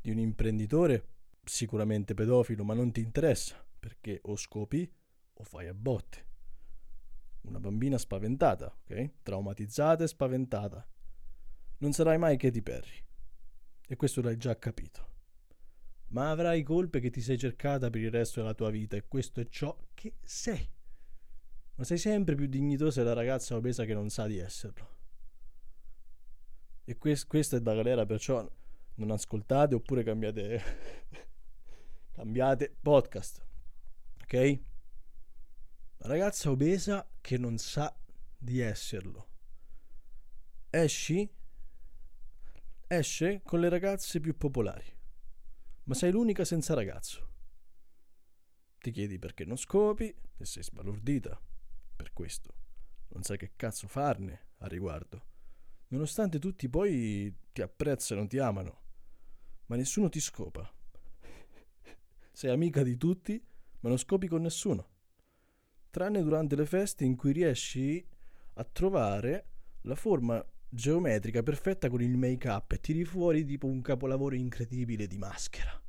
di 0.00 0.10
un 0.10 0.18
imprenditore 0.18 1.10
sicuramente 1.44 2.14
pedofilo, 2.14 2.64
ma 2.64 2.74
non 2.74 2.90
ti 2.90 3.00
interessa, 3.00 3.64
perché 3.78 4.18
o 4.24 4.36
scopi 4.36 4.90
o 5.34 5.44
fai 5.44 5.68
a 5.68 5.74
botte. 5.74 6.26
Una 7.42 7.60
bambina 7.60 7.96
spaventata, 7.96 8.76
ok? 8.84 9.22
Traumatizzata 9.22 10.02
e 10.02 10.08
spaventata. 10.08 10.88
Non 11.78 11.92
sarai 11.92 12.18
mai 12.18 12.36
Katy 12.36 12.62
Perry. 12.62 13.04
E 13.86 13.96
questo 13.96 14.22
l'hai 14.22 14.36
già 14.38 14.58
capito. 14.58 15.13
Ma 16.14 16.30
avrai 16.30 16.62
colpe 16.62 17.00
che 17.00 17.10
ti 17.10 17.20
sei 17.20 17.36
cercata 17.36 17.90
per 17.90 18.00
il 18.00 18.10
resto 18.12 18.40
della 18.40 18.54
tua 18.54 18.70
vita 18.70 18.96
e 18.96 19.02
questo 19.08 19.40
è 19.40 19.48
ciò 19.48 19.76
che 19.94 20.14
sei. 20.22 20.70
Ma 21.74 21.82
sei 21.82 21.98
sempre 21.98 22.36
più 22.36 22.46
dignitosa 22.46 23.02
della 23.02 23.14
ragazza 23.14 23.56
obesa 23.56 23.84
che 23.84 23.94
non 23.94 24.08
sa 24.10 24.28
di 24.28 24.38
esserlo. 24.38 24.92
E 26.84 26.96
quest- 26.98 27.26
questo 27.26 27.56
è 27.56 27.60
da 27.60 27.74
galera, 27.74 28.06
perciò 28.06 28.48
non 28.96 29.10
ascoltate 29.10 29.74
oppure 29.74 30.04
cambiate 30.04 30.62
cambiate 32.14 32.76
podcast. 32.80 33.44
Ok? 34.22 34.60
La 35.96 36.06
ragazza 36.06 36.48
obesa 36.48 37.08
che 37.20 37.38
non 37.38 37.58
sa 37.58 37.92
di 38.38 38.60
esserlo. 38.60 39.30
Esci? 40.70 41.28
Esce 42.86 43.40
con 43.42 43.58
le 43.58 43.68
ragazze 43.68 44.20
più 44.20 44.36
popolari. 44.36 45.02
Ma 45.84 45.94
sei 45.94 46.12
l'unica 46.12 46.44
senza 46.44 46.74
ragazzo. 46.74 47.32
Ti 48.78 48.90
chiedi 48.90 49.18
perché 49.18 49.44
non 49.44 49.56
scopi 49.56 50.14
e 50.36 50.44
sei 50.44 50.62
sbalordita. 50.62 51.40
Per 51.96 52.12
questo. 52.12 52.54
Non 53.08 53.22
sai 53.22 53.38
che 53.38 53.52
cazzo 53.56 53.86
farne 53.86 54.48
a 54.58 54.66
riguardo. 54.66 55.32
Nonostante 55.88 56.38
tutti 56.38 56.68
poi 56.68 57.34
ti 57.52 57.62
apprezzano, 57.62 58.26
ti 58.26 58.38
amano. 58.38 58.82
Ma 59.66 59.76
nessuno 59.76 60.08
ti 60.08 60.20
scopa. 60.20 60.70
Sei 62.32 62.50
amica 62.50 62.82
di 62.82 62.96
tutti, 62.96 63.42
ma 63.80 63.88
non 63.88 63.98
scopi 63.98 64.26
con 64.26 64.42
nessuno 64.42 64.92
tranne 65.94 66.24
durante 66.24 66.56
le 66.56 66.66
feste 66.66 67.04
in 67.04 67.14
cui 67.14 67.30
riesci 67.30 68.04
a 68.54 68.64
trovare 68.64 69.46
la 69.82 69.94
forma 69.94 70.44
geometrica 70.74 71.44
perfetta 71.44 71.88
con 71.88 72.02
il 72.02 72.16
make 72.16 72.48
up 72.48 72.72
e 72.72 72.80
tiri 72.80 73.04
fuori 73.04 73.44
tipo 73.44 73.68
un 73.68 73.80
capolavoro 73.80 74.34
incredibile 74.34 75.06
di 75.06 75.16
maschera. 75.18 75.80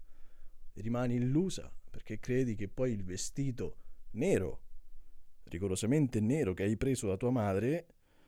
E 0.73 0.81
rimani 0.81 1.15
illusa 1.15 1.73
perché 1.89 2.19
credi 2.19 2.53
che 2.53 2.67
poi 2.67 2.91
il 2.91 3.03
vestito 3.03 3.77
nero, 4.11 4.61
rigorosamente 5.45 6.19
nero 6.19 6.53
che 6.53 6.63
hai 6.63 6.77
preso 6.77 7.07
da 7.07 7.17
tua 7.17 7.31
madre, 7.31 7.87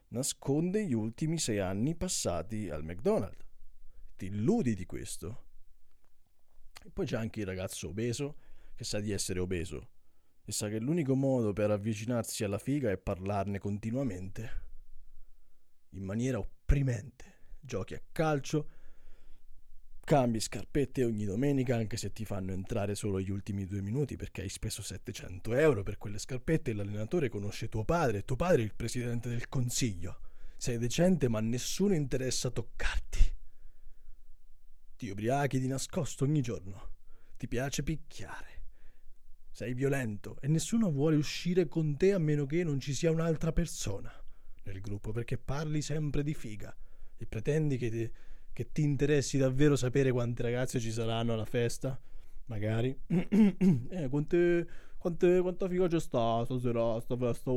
nasconde 0.09 0.87
gli 0.87 0.93
ultimi 0.93 1.37
sei 1.37 1.59
anni 1.59 1.95
passati 1.95 2.71
al 2.71 2.83
McDonald's. 2.83 3.45
Ti 4.15 4.25
illudi 4.25 4.73
di 4.73 4.87
questo. 4.87 5.43
E 6.83 6.89
poi 6.89 7.05
c'è 7.05 7.17
anche 7.17 7.41
il 7.41 7.45
ragazzo 7.45 7.89
obeso 7.89 8.37
che 8.73 8.83
sa 8.83 8.99
di 8.99 9.11
essere 9.11 9.39
obeso 9.39 9.89
e 10.43 10.51
sa 10.51 10.69
che 10.69 10.79
l'unico 10.79 11.13
modo 11.13 11.53
per 11.53 11.69
avvicinarsi 11.69 12.43
alla 12.43 12.57
figa 12.57 12.89
è 12.89 12.97
parlarne 12.97 13.59
continuamente, 13.59 14.66
in 15.91 16.03
maniera 16.03 16.39
opprimente. 16.39 17.35
Giochi 17.59 17.93
a 17.93 18.01
calcio, 18.11 18.69
cambi 20.03 20.39
scarpette 20.39 21.03
ogni 21.03 21.25
domenica 21.25 21.75
anche 21.75 21.97
se 21.97 22.13
ti 22.13 22.23
fanno 22.23 22.53
entrare 22.53 22.95
solo 22.95 23.19
gli 23.19 23.29
ultimi 23.29 23.65
due 23.65 23.81
minuti 23.81 24.15
perché 24.15 24.41
hai 24.41 24.49
speso 24.49 24.81
700 24.81 25.53
euro 25.55 25.83
per 25.83 25.97
quelle 25.97 26.17
scarpette 26.17 26.71
e 26.71 26.73
l'allenatore 26.73 27.27
conosce 27.27 27.67
tuo 27.67 27.83
padre 27.83 28.19
e 28.19 28.25
tuo 28.25 28.37
padre 28.37 28.61
è 28.61 28.65
il 28.65 28.75
presidente 28.75 29.27
del 29.29 29.49
consiglio. 29.49 30.21
Sei 30.55 30.77
decente 30.77 31.27
ma 31.27 31.39
nessuno 31.41 31.93
interessa 31.93 32.49
toccarti. 32.49 33.35
Ti 34.95 35.09
ubriachi 35.09 35.59
di 35.59 35.67
nascosto 35.67 36.23
ogni 36.23 36.41
giorno. 36.41 36.95
Ti 37.37 37.47
piace 37.47 37.83
picchiare 37.83 38.55
sei 39.57 39.73
violento 39.73 40.37
e 40.39 40.47
nessuno 40.47 40.91
vuole 40.91 41.15
uscire 41.15 41.67
con 41.67 41.97
te 41.97 42.13
a 42.13 42.19
meno 42.19 42.45
che 42.45 42.63
non 42.63 42.79
ci 42.79 42.93
sia 42.93 43.09
un'altra 43.09 43.51
persona 43.51 44.13
nel 44.67 44.81
gruppo 44.81 45.11
perché 45.11 45.37
parli 45.37 45.81
sempre 45.81 46.23
di 46.23 46.33
figa 46.33 46.75
e 47.17 47.25
pretendi 47.25 47.77
che 47.77 47.89
ti, 47.89 48.11
che 48.53 48.71
ti 48.71 48.81
interessi 48.83 49.37
davvero 49.37 49.75
sapere 49.75 50.11
quante 50.11 50.43
ragazze 50.43 50.79
ci 50.79 50.91
saranno 50.91 51.33
alla 51.33 51.45
festa. 51.45 51.99
Magari. 52.45 52.97
eh, 53.07 54.07
quante, 54.09 54.67
quante, 54.97 55.41
quanta 55.41 55.67
figa 55.67 55.87
c'è 55.87 55.99
sta 55.99 56.43
stasera, 56.45 56.99
sta 56.99 57.17
festa. 57.17 57.51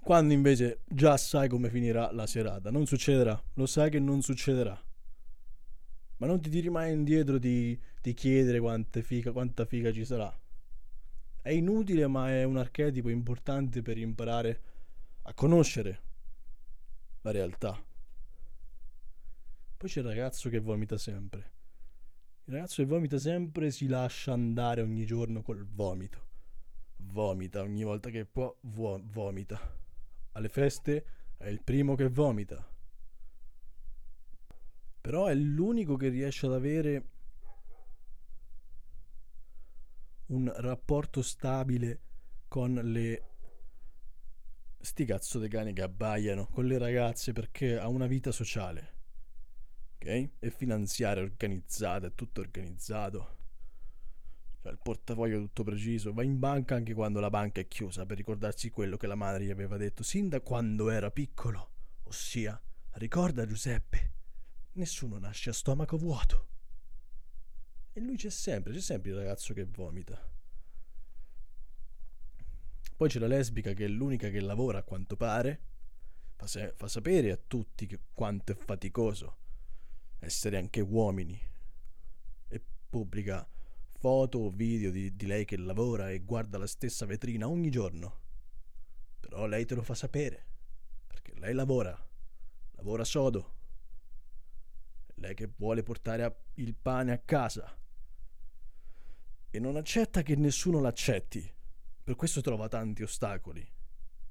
Quando 0.00 0.32
invece 0.32 0.80
già 0.86 1.16
sai 1.16 1.48
come 1.48 1.68
finirà 1.68 2.10
la 2.12 2.26
serata. 2.26 2.70
Non 2.70 2.86
succederà. 2.86 3.40
Lo 3.54 3.66
sai 3.66 3.90
che 3.90 3.98
non 3.98 4.22
succederà. 4.22 4.80
Ma 6.16 6.26
non 6.26 6.40
ti 6.40 6.50
tiri 6.50 6.68
mai 6.68 6.92
indietro 6.92 7.38
di, 7.38 7.78
di 8.00 8.12
chiedere 8.14 8.60
figa, 9.02 9.30
quanta 9.30 9.64
figa 9.64 9.92
ci 9.92 10.04
sarà. 10.04 10.36
È 11.40 11.50
inutile, 11.50 12.08
ma 12.08 12.30
è 12.30 12.42
un 12.42 12.56
archetipo 12.56 13.08
importante 13.08 13.82
per 13.82 13.98
imparare 13.98 14.60
a 15.28 15.34
conoscere 15.34 16.02
la 17.20 17.30
realtà. 17.30 17.78
Poi 19.76 19.88
c'è 19.88 20.00
il 20.00 20.06
ragazzo 20.06 20.48
che 20.48 20.58
vomita 20.58 20.96
sempre. 20.96 21.52
Il 22.44 22.54
ragazzo 22.54 22.82
che 22.82 22.88
vomita 22.88 23.18
sempre 23.18 23.70
si 23.70 23.86
lascia 23.88 24.32
andare 24.32 24.80
ogni 24.80 25.04
giorno 25.04 25.42
col 25.42 25.66
vomito. 25.66 26.26
Vomita 26.96 27.60
ogni 27.60 27.84
volta 27.84 28.08
che 28.08 28.24
può, 28.24 28.56
vo- 28.62 29.02
vomita. 29.04 29.60
Alle 30.32 30.48
feste 30.48 31.04
è 31.36 31.48
il 31.48 31.62
primo 31.62 31.94
che 31.94 32.08
vomita. 32.08 32.66
Però 35.02 35.26
è 35.26 35.34
l'unico 35.34 35.96
che 35.96 36.08
riesce 36.08 36.46
ad 36.46 36.54
avere 36.54 37.08
un 40.28 40.50
rapporto 40.56 41.20
stabile 41.20 42.00
con 42.48 42.72
le 42.72 43.27
sti 44.88 45.04
cazzo 45.04 45.38
dei 45.38 45.48
cani 45.48 45.72
che 45.72 45.82
abbaiano 45.82 46.46
con 46.46 46.66
le 46.66 46.78
ragazze 46.78 47.32
perché 47.32 47.78
ha 47.78 47.88
una 47.88 48.06
vita 48.06 48.32
sociale 48.32 48.96
ok? 49.96 50.30
è 50.38 50.48
finanziaria 50.48 51.22
organizzata 51.22 52.06
è 52.06 52.14
tutto 52.14 52.40
organizzato 52.40 53.36
cioè 54.62 54.72
il 54.72 54.78
portafoglio 54.82 55.38
tutto 55.40 55.62
preciso 55.62 56.12
va 56.14 56.22
in 56.22 56.38
banca 56.38 56.74
anche 56.74 56.94
quando 56.94 57.20
la 57.20 57.30
banca 57.30 57.60
è 57.60 57.68
chiusa 57.68 58.06
per 58.06 58.16
ricordarsi 58.16 58.70
quello 58.70 58.96
che 58.96 59.06
la 59.06 59.14
madre 59.14 59.44
gli 59.44 59.50
aveva 59.50 59.76
detto 59.76 60.02
sin 60.02 60.28
da 60.28 60.40
quando 60.40 60.88
era 60.88 61.10
piccolo 61.10 61.70
ossia 62.04 62.60
ricorda 62.92 63.46
Giuseppe 63.46 64.12
nessuno 64.72 65.18
nasce 65.18 65.50
a 65.50 65.52
stomaco 65.52 65.98
vuoto 65.98 66.48
e 67.98 68.00
lui 68.00 68.16
c'è 68.16 68.30
sempre, 68.30 68.72
c'è 68.72 68.80
sempre 68.80 69.10
il 69.10 69.16
ragazzo 69.16 69.52
che 69.52 69.64
vomita. 69.64 70.16
Poi 72.98 73.08
c'è 73.08 73.20
la 73.20 73.28
lesbica 73.28 73.74
che 73.74 73.84
è 73.84 73.88
l'unica 73.88 74.28
che 74.28 74.40
lavora 74.40 74.78
a 74.78 74.82
quanto 74.82 75.14
pare, 75.16 75.60
fa, 76.34 76.48
se- 76.48 76.72
fa 76.74 76.88
sapere 76.88 77.30
a 77.30 77.36
tutti 77.36 77.86
che 77.86 78.00
quanto 78.12 78.50
è 78.50 78.56
faticoso 78.56 79.36
essere 80.18 80.56
anche 80.56 80.80
uomini 80.80 81.40
e 82.48 82.60
pubblica 82.90 83.48
foto 84.00 84.38
o 84.38 84.50
video 84.50 84.90
di, 84.90 85.14
di 85.14 85.26
lei 85.26 85.44
che 85.44 85.56
lavora 85.56 86.10
e 86.10 86.18
guarda 86.24 86.58
la 86.58 86.66
stessa 86.66 87.06
vetrina 87.06 87.48
ogni 87.48 87.70
giorno. 87.70 88.18
Però 89.20 89.46
lei 89.46 89.64
te 89.64 89.76
lo 89.76 89.82
fa 89.82 89.94
sapere, 89.94 90.46
perché 91.06 91.34
lei 91.36 91.54
lavora, 91.54 91.96
lavora 92.72 93.04
sodo. 93.04 93.54
È 95.06 95.12
lei 95.20 95.36
che 95.36 95.48
vuole 95.54 95.84
portare 95.84 96.24
a- 96.24 96.36
il 96.54 96.74
pane 96.74 97.12
a 97.12 97.18
casa. 97.18 97.78
E 99.50 99.58
non 99.60 99.76
accetta 99.76 100.22
che 100.22 100.34
nessuno 100.34 100.80
l'accetti. 100.80 101.54
Per 102.08 102.16
questo 102.16 102.40
trova 102.40 102.68
tanti 102.68 103.02
ostacoli. 103.02 103.70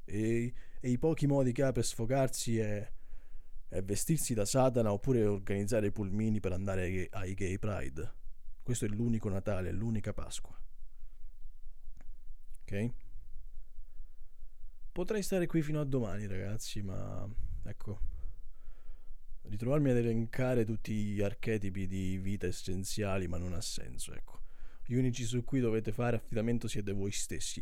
E, 0.04 0.54
e 0.80 0.90
i 0.90 0.98
pochi 0.98 1.28
modi 1.28 1.52
che 1.52 1.62
ha 1.62 1.72
per 1.72 1.86
sfogarsi 1.86 2.58
è, 2.58 2.92
è 3.68 3.84
vestirsi 3.84 4.34
da 4.34 4.46
Satana 4.46 4.92
oppure 4.92 5.24
organizzare 5.28 5.86
i 5.86 5.92
pulmini 5.92 6.40
per 6.40 6.54
andare 6.54 7.08
ai, 7.12 7.36
gay 7.36 7.60
pride. 7.60 8.14
Questo 8.64 8.86
è 8.86 8.88
l'unico 8.88 9.30
Natale, 9.30 9.70
è 9.70 9.72
l'unica 9.74 10.12
Pasqua. 10.12 10.60
Ok? 12.62 12.94
Potrei 14.92 15.22
stare 15.22 15.46
qui 15.46 15.62
fino 15.62 15.80
a 15.80 15.86
domani, 15.86 16.26
ragazzi, 16.26 16.82
ma 16.82 17.30
ecco. 17.64 18.00
Ritrovarmi 19.44 19.92
ad 19.92 19.98
elencare 19.98 20.66
tutti 20.66 20.96
gli 20.96 21.22
archetipi 21.22 21.86
di 21.86 22.18
vita 22.18 22.48
essenziali, 22.48 23.28
ma 23.28 23.38
non 23.38 23.54
ha 23.54 23.62
senso, 23.62 24.16
ecco. 24.16 24.46
Gli 24.90 24.96
unici 24.96 25.26
su 25.26 25.44
cui 25.44 25.60
dovete 25.60 25.92
fare 25.92 26.16
affidamento 26.16 26.70
siete 26.70 26.94
voi 26.94 27.12
stessi. 27.12 27.62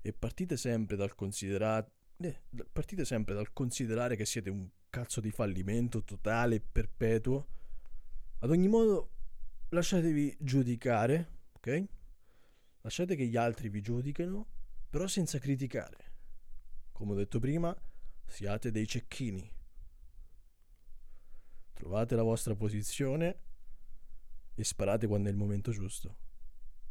E 0.00 0.12
partite 0.12 0.56
sempre 0.56 0.94
dal 0.94 1.16
considerare. 1.16 1.90
Eh, 2.18 2.40
partite 2.70 3.04
sempre 3.04 3.34
dal 3.34 3.52
considerare 3.52 4.14
che 4.14 4.24
siete 4.24 4.48
un 4.48 4.68
cazzo 4.88 5.20
di 5.20 5.32
fallimento 5.32 6.04
totale 6.04 6.54
e 6.54 6.60
perpetuo. 6.60 7.48
Ad 8.38 8.50
ogni 8.50 8.68
modo, 8.68 9.10
lasciatevi 9.70 10.36
giudicare, 10.38 11.38
ok? 11.54 11.84
Lasciate 12.82 13.16
che 13.16 13.26
gli 13.26 13.36
altri 13.36 13.68
vi 13.68 13.80
giudichino, 13.80 14.46
però 14.88 15.08
senza 15.08 15.40
criticare. 15.40 16.12
Come 16.92 17.12
ho 17.12 17.16
detto 17.16 17.40
prima, 17.40 17.76
siate 18.24 18.70
dei 18.70 18.86
cecchini. 18.86 19.50
Trovate 21.72 22.14
la 22.14 22.22
vostra 22.22 22.54
posizione 22.54 23.48
e 24.60 24.64
sparate 24.64 25.06
quando 25.06 25.28
è 25.28 25.32
il 25.32 25.36
momento 25.36 25.70
giusto. 25.72 26.16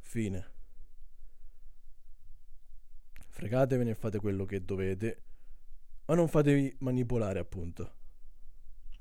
Fine. 0.01 0.57
Fregatevene 3.27 3.91
e 3.91 3.95
fate 3.95 4.19
quello 4.19 4.45
che 4.45 4.63
dovete, 4.65 5.23
ma 6.05 6.15
non 6.15 6.27
fatevi 6.27 6.75
manipolare, 6.79 7.39
appunto. 7.39 7.95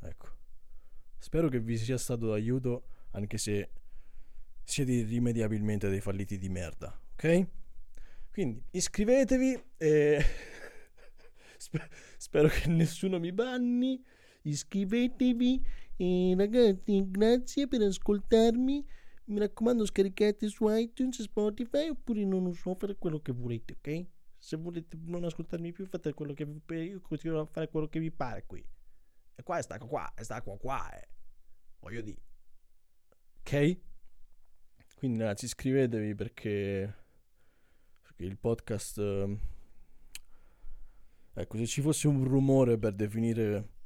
Ecco. 0.01 0.37
Spero 1.17 1.49
che 1.49 1.61
vi 1.61 1.77
sia 1.77 1.99
stato 1.99 2.29
d'aiuto, 2.29 2.87
anche 3.13 3.39
se 3.39 3.71
siete 4.63 4.93
irrimediabilmente 4.93 5.89
dei 5.89 6.01
falliti 6.01 6.39
di 6.39 6.49
merda, 6.49 6.97
ok? 7.15 7.47
Quindi 8.31 8.63
iscrivetevi 8.71 9.65
e 9.79 10.25
Sper- 11.59 11.91
spero 12.17 12.49
che 12.49 12.69
nessuno 12.69 13.19
mi 13.19 13.33
banni. 13.33 14.03
Iscrivetevi 14.49 15.63
e 15.97 16.35
ragazzi, 16.37 17.05
grazie 17.11 17.69
per 17.69 17.83
ascoltarmi. 17.83 18.87
Mi 19.27 19.39
raccomando, 19.39 19.85
scaricate 19.85 20.49
su 20.49 20.67
iTunes, 20.69 21.21
Spotify 21.21 21.89
oppure 21.89 22.25
non 22.25 22.53
so, 22.55 22.75
fate 22.75 22.97
quello 22.97 23.21
che 23.21 23.33
volete, 23.33 23.75
ok? 23.75 24.07
Se 24.39 24.57
volete 24.57 24.97
non 25.03 25.25
ascoltarmi 25.25 25.71
più, 25.73 25.85
fate 25.85 26.15
quello 26.15 26.33
che 26.33 26.47
vi 26.47 26.61
pare. 26.65 26.85
Io 26.85 27.01
continuo 27.03 27.41
a 27.41 27.47
fare 27.47 27.69
quello 27.69 27.89
che 27.89 28.01
vi 28.01 28.11
pare 28.11 28.47
qui. 28.47 28.65
E 29.35 29.43
qua 29.43 29.59
è 29.59 29.63
stacco 29.63 29.87
qua, 29.87 30.11
è 30.15 30.23
stacco 30.23 30.57
qua, 30.57 30.99
eh. 30.99 31.09
Voglio 31.81 32.01
dire. 32.01 32.23
Ok? 33.41 33.79
Quindi 34.97 35.19
ragazzi, 35.19 35.45
iscrivetevi 35.45 36.15
perché, 36.15 36.95
perché 38.01 38.25
il 38.25 38.39
podcast... 38.39 38.99
eh, 38.99 39.39
Ecco, 41.35 41.57
se 41.57 41.67
ci 41.67 41.83
fosse 41.83 42.09
un 42.09 42.25
rumore 42.25 42.79
per 42.79 42.95
definire 42.95 43.77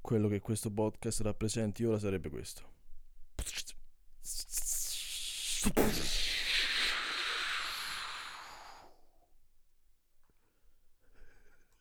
quello 0.00 0.28
che 0.28 0.40
questo 0.40 0.70
podcast 0.70 1.20
rappresenti 1.20 1.84
ora 1.84 1.98
sarebbe 1.98 2.28
questo. 2.30 2.62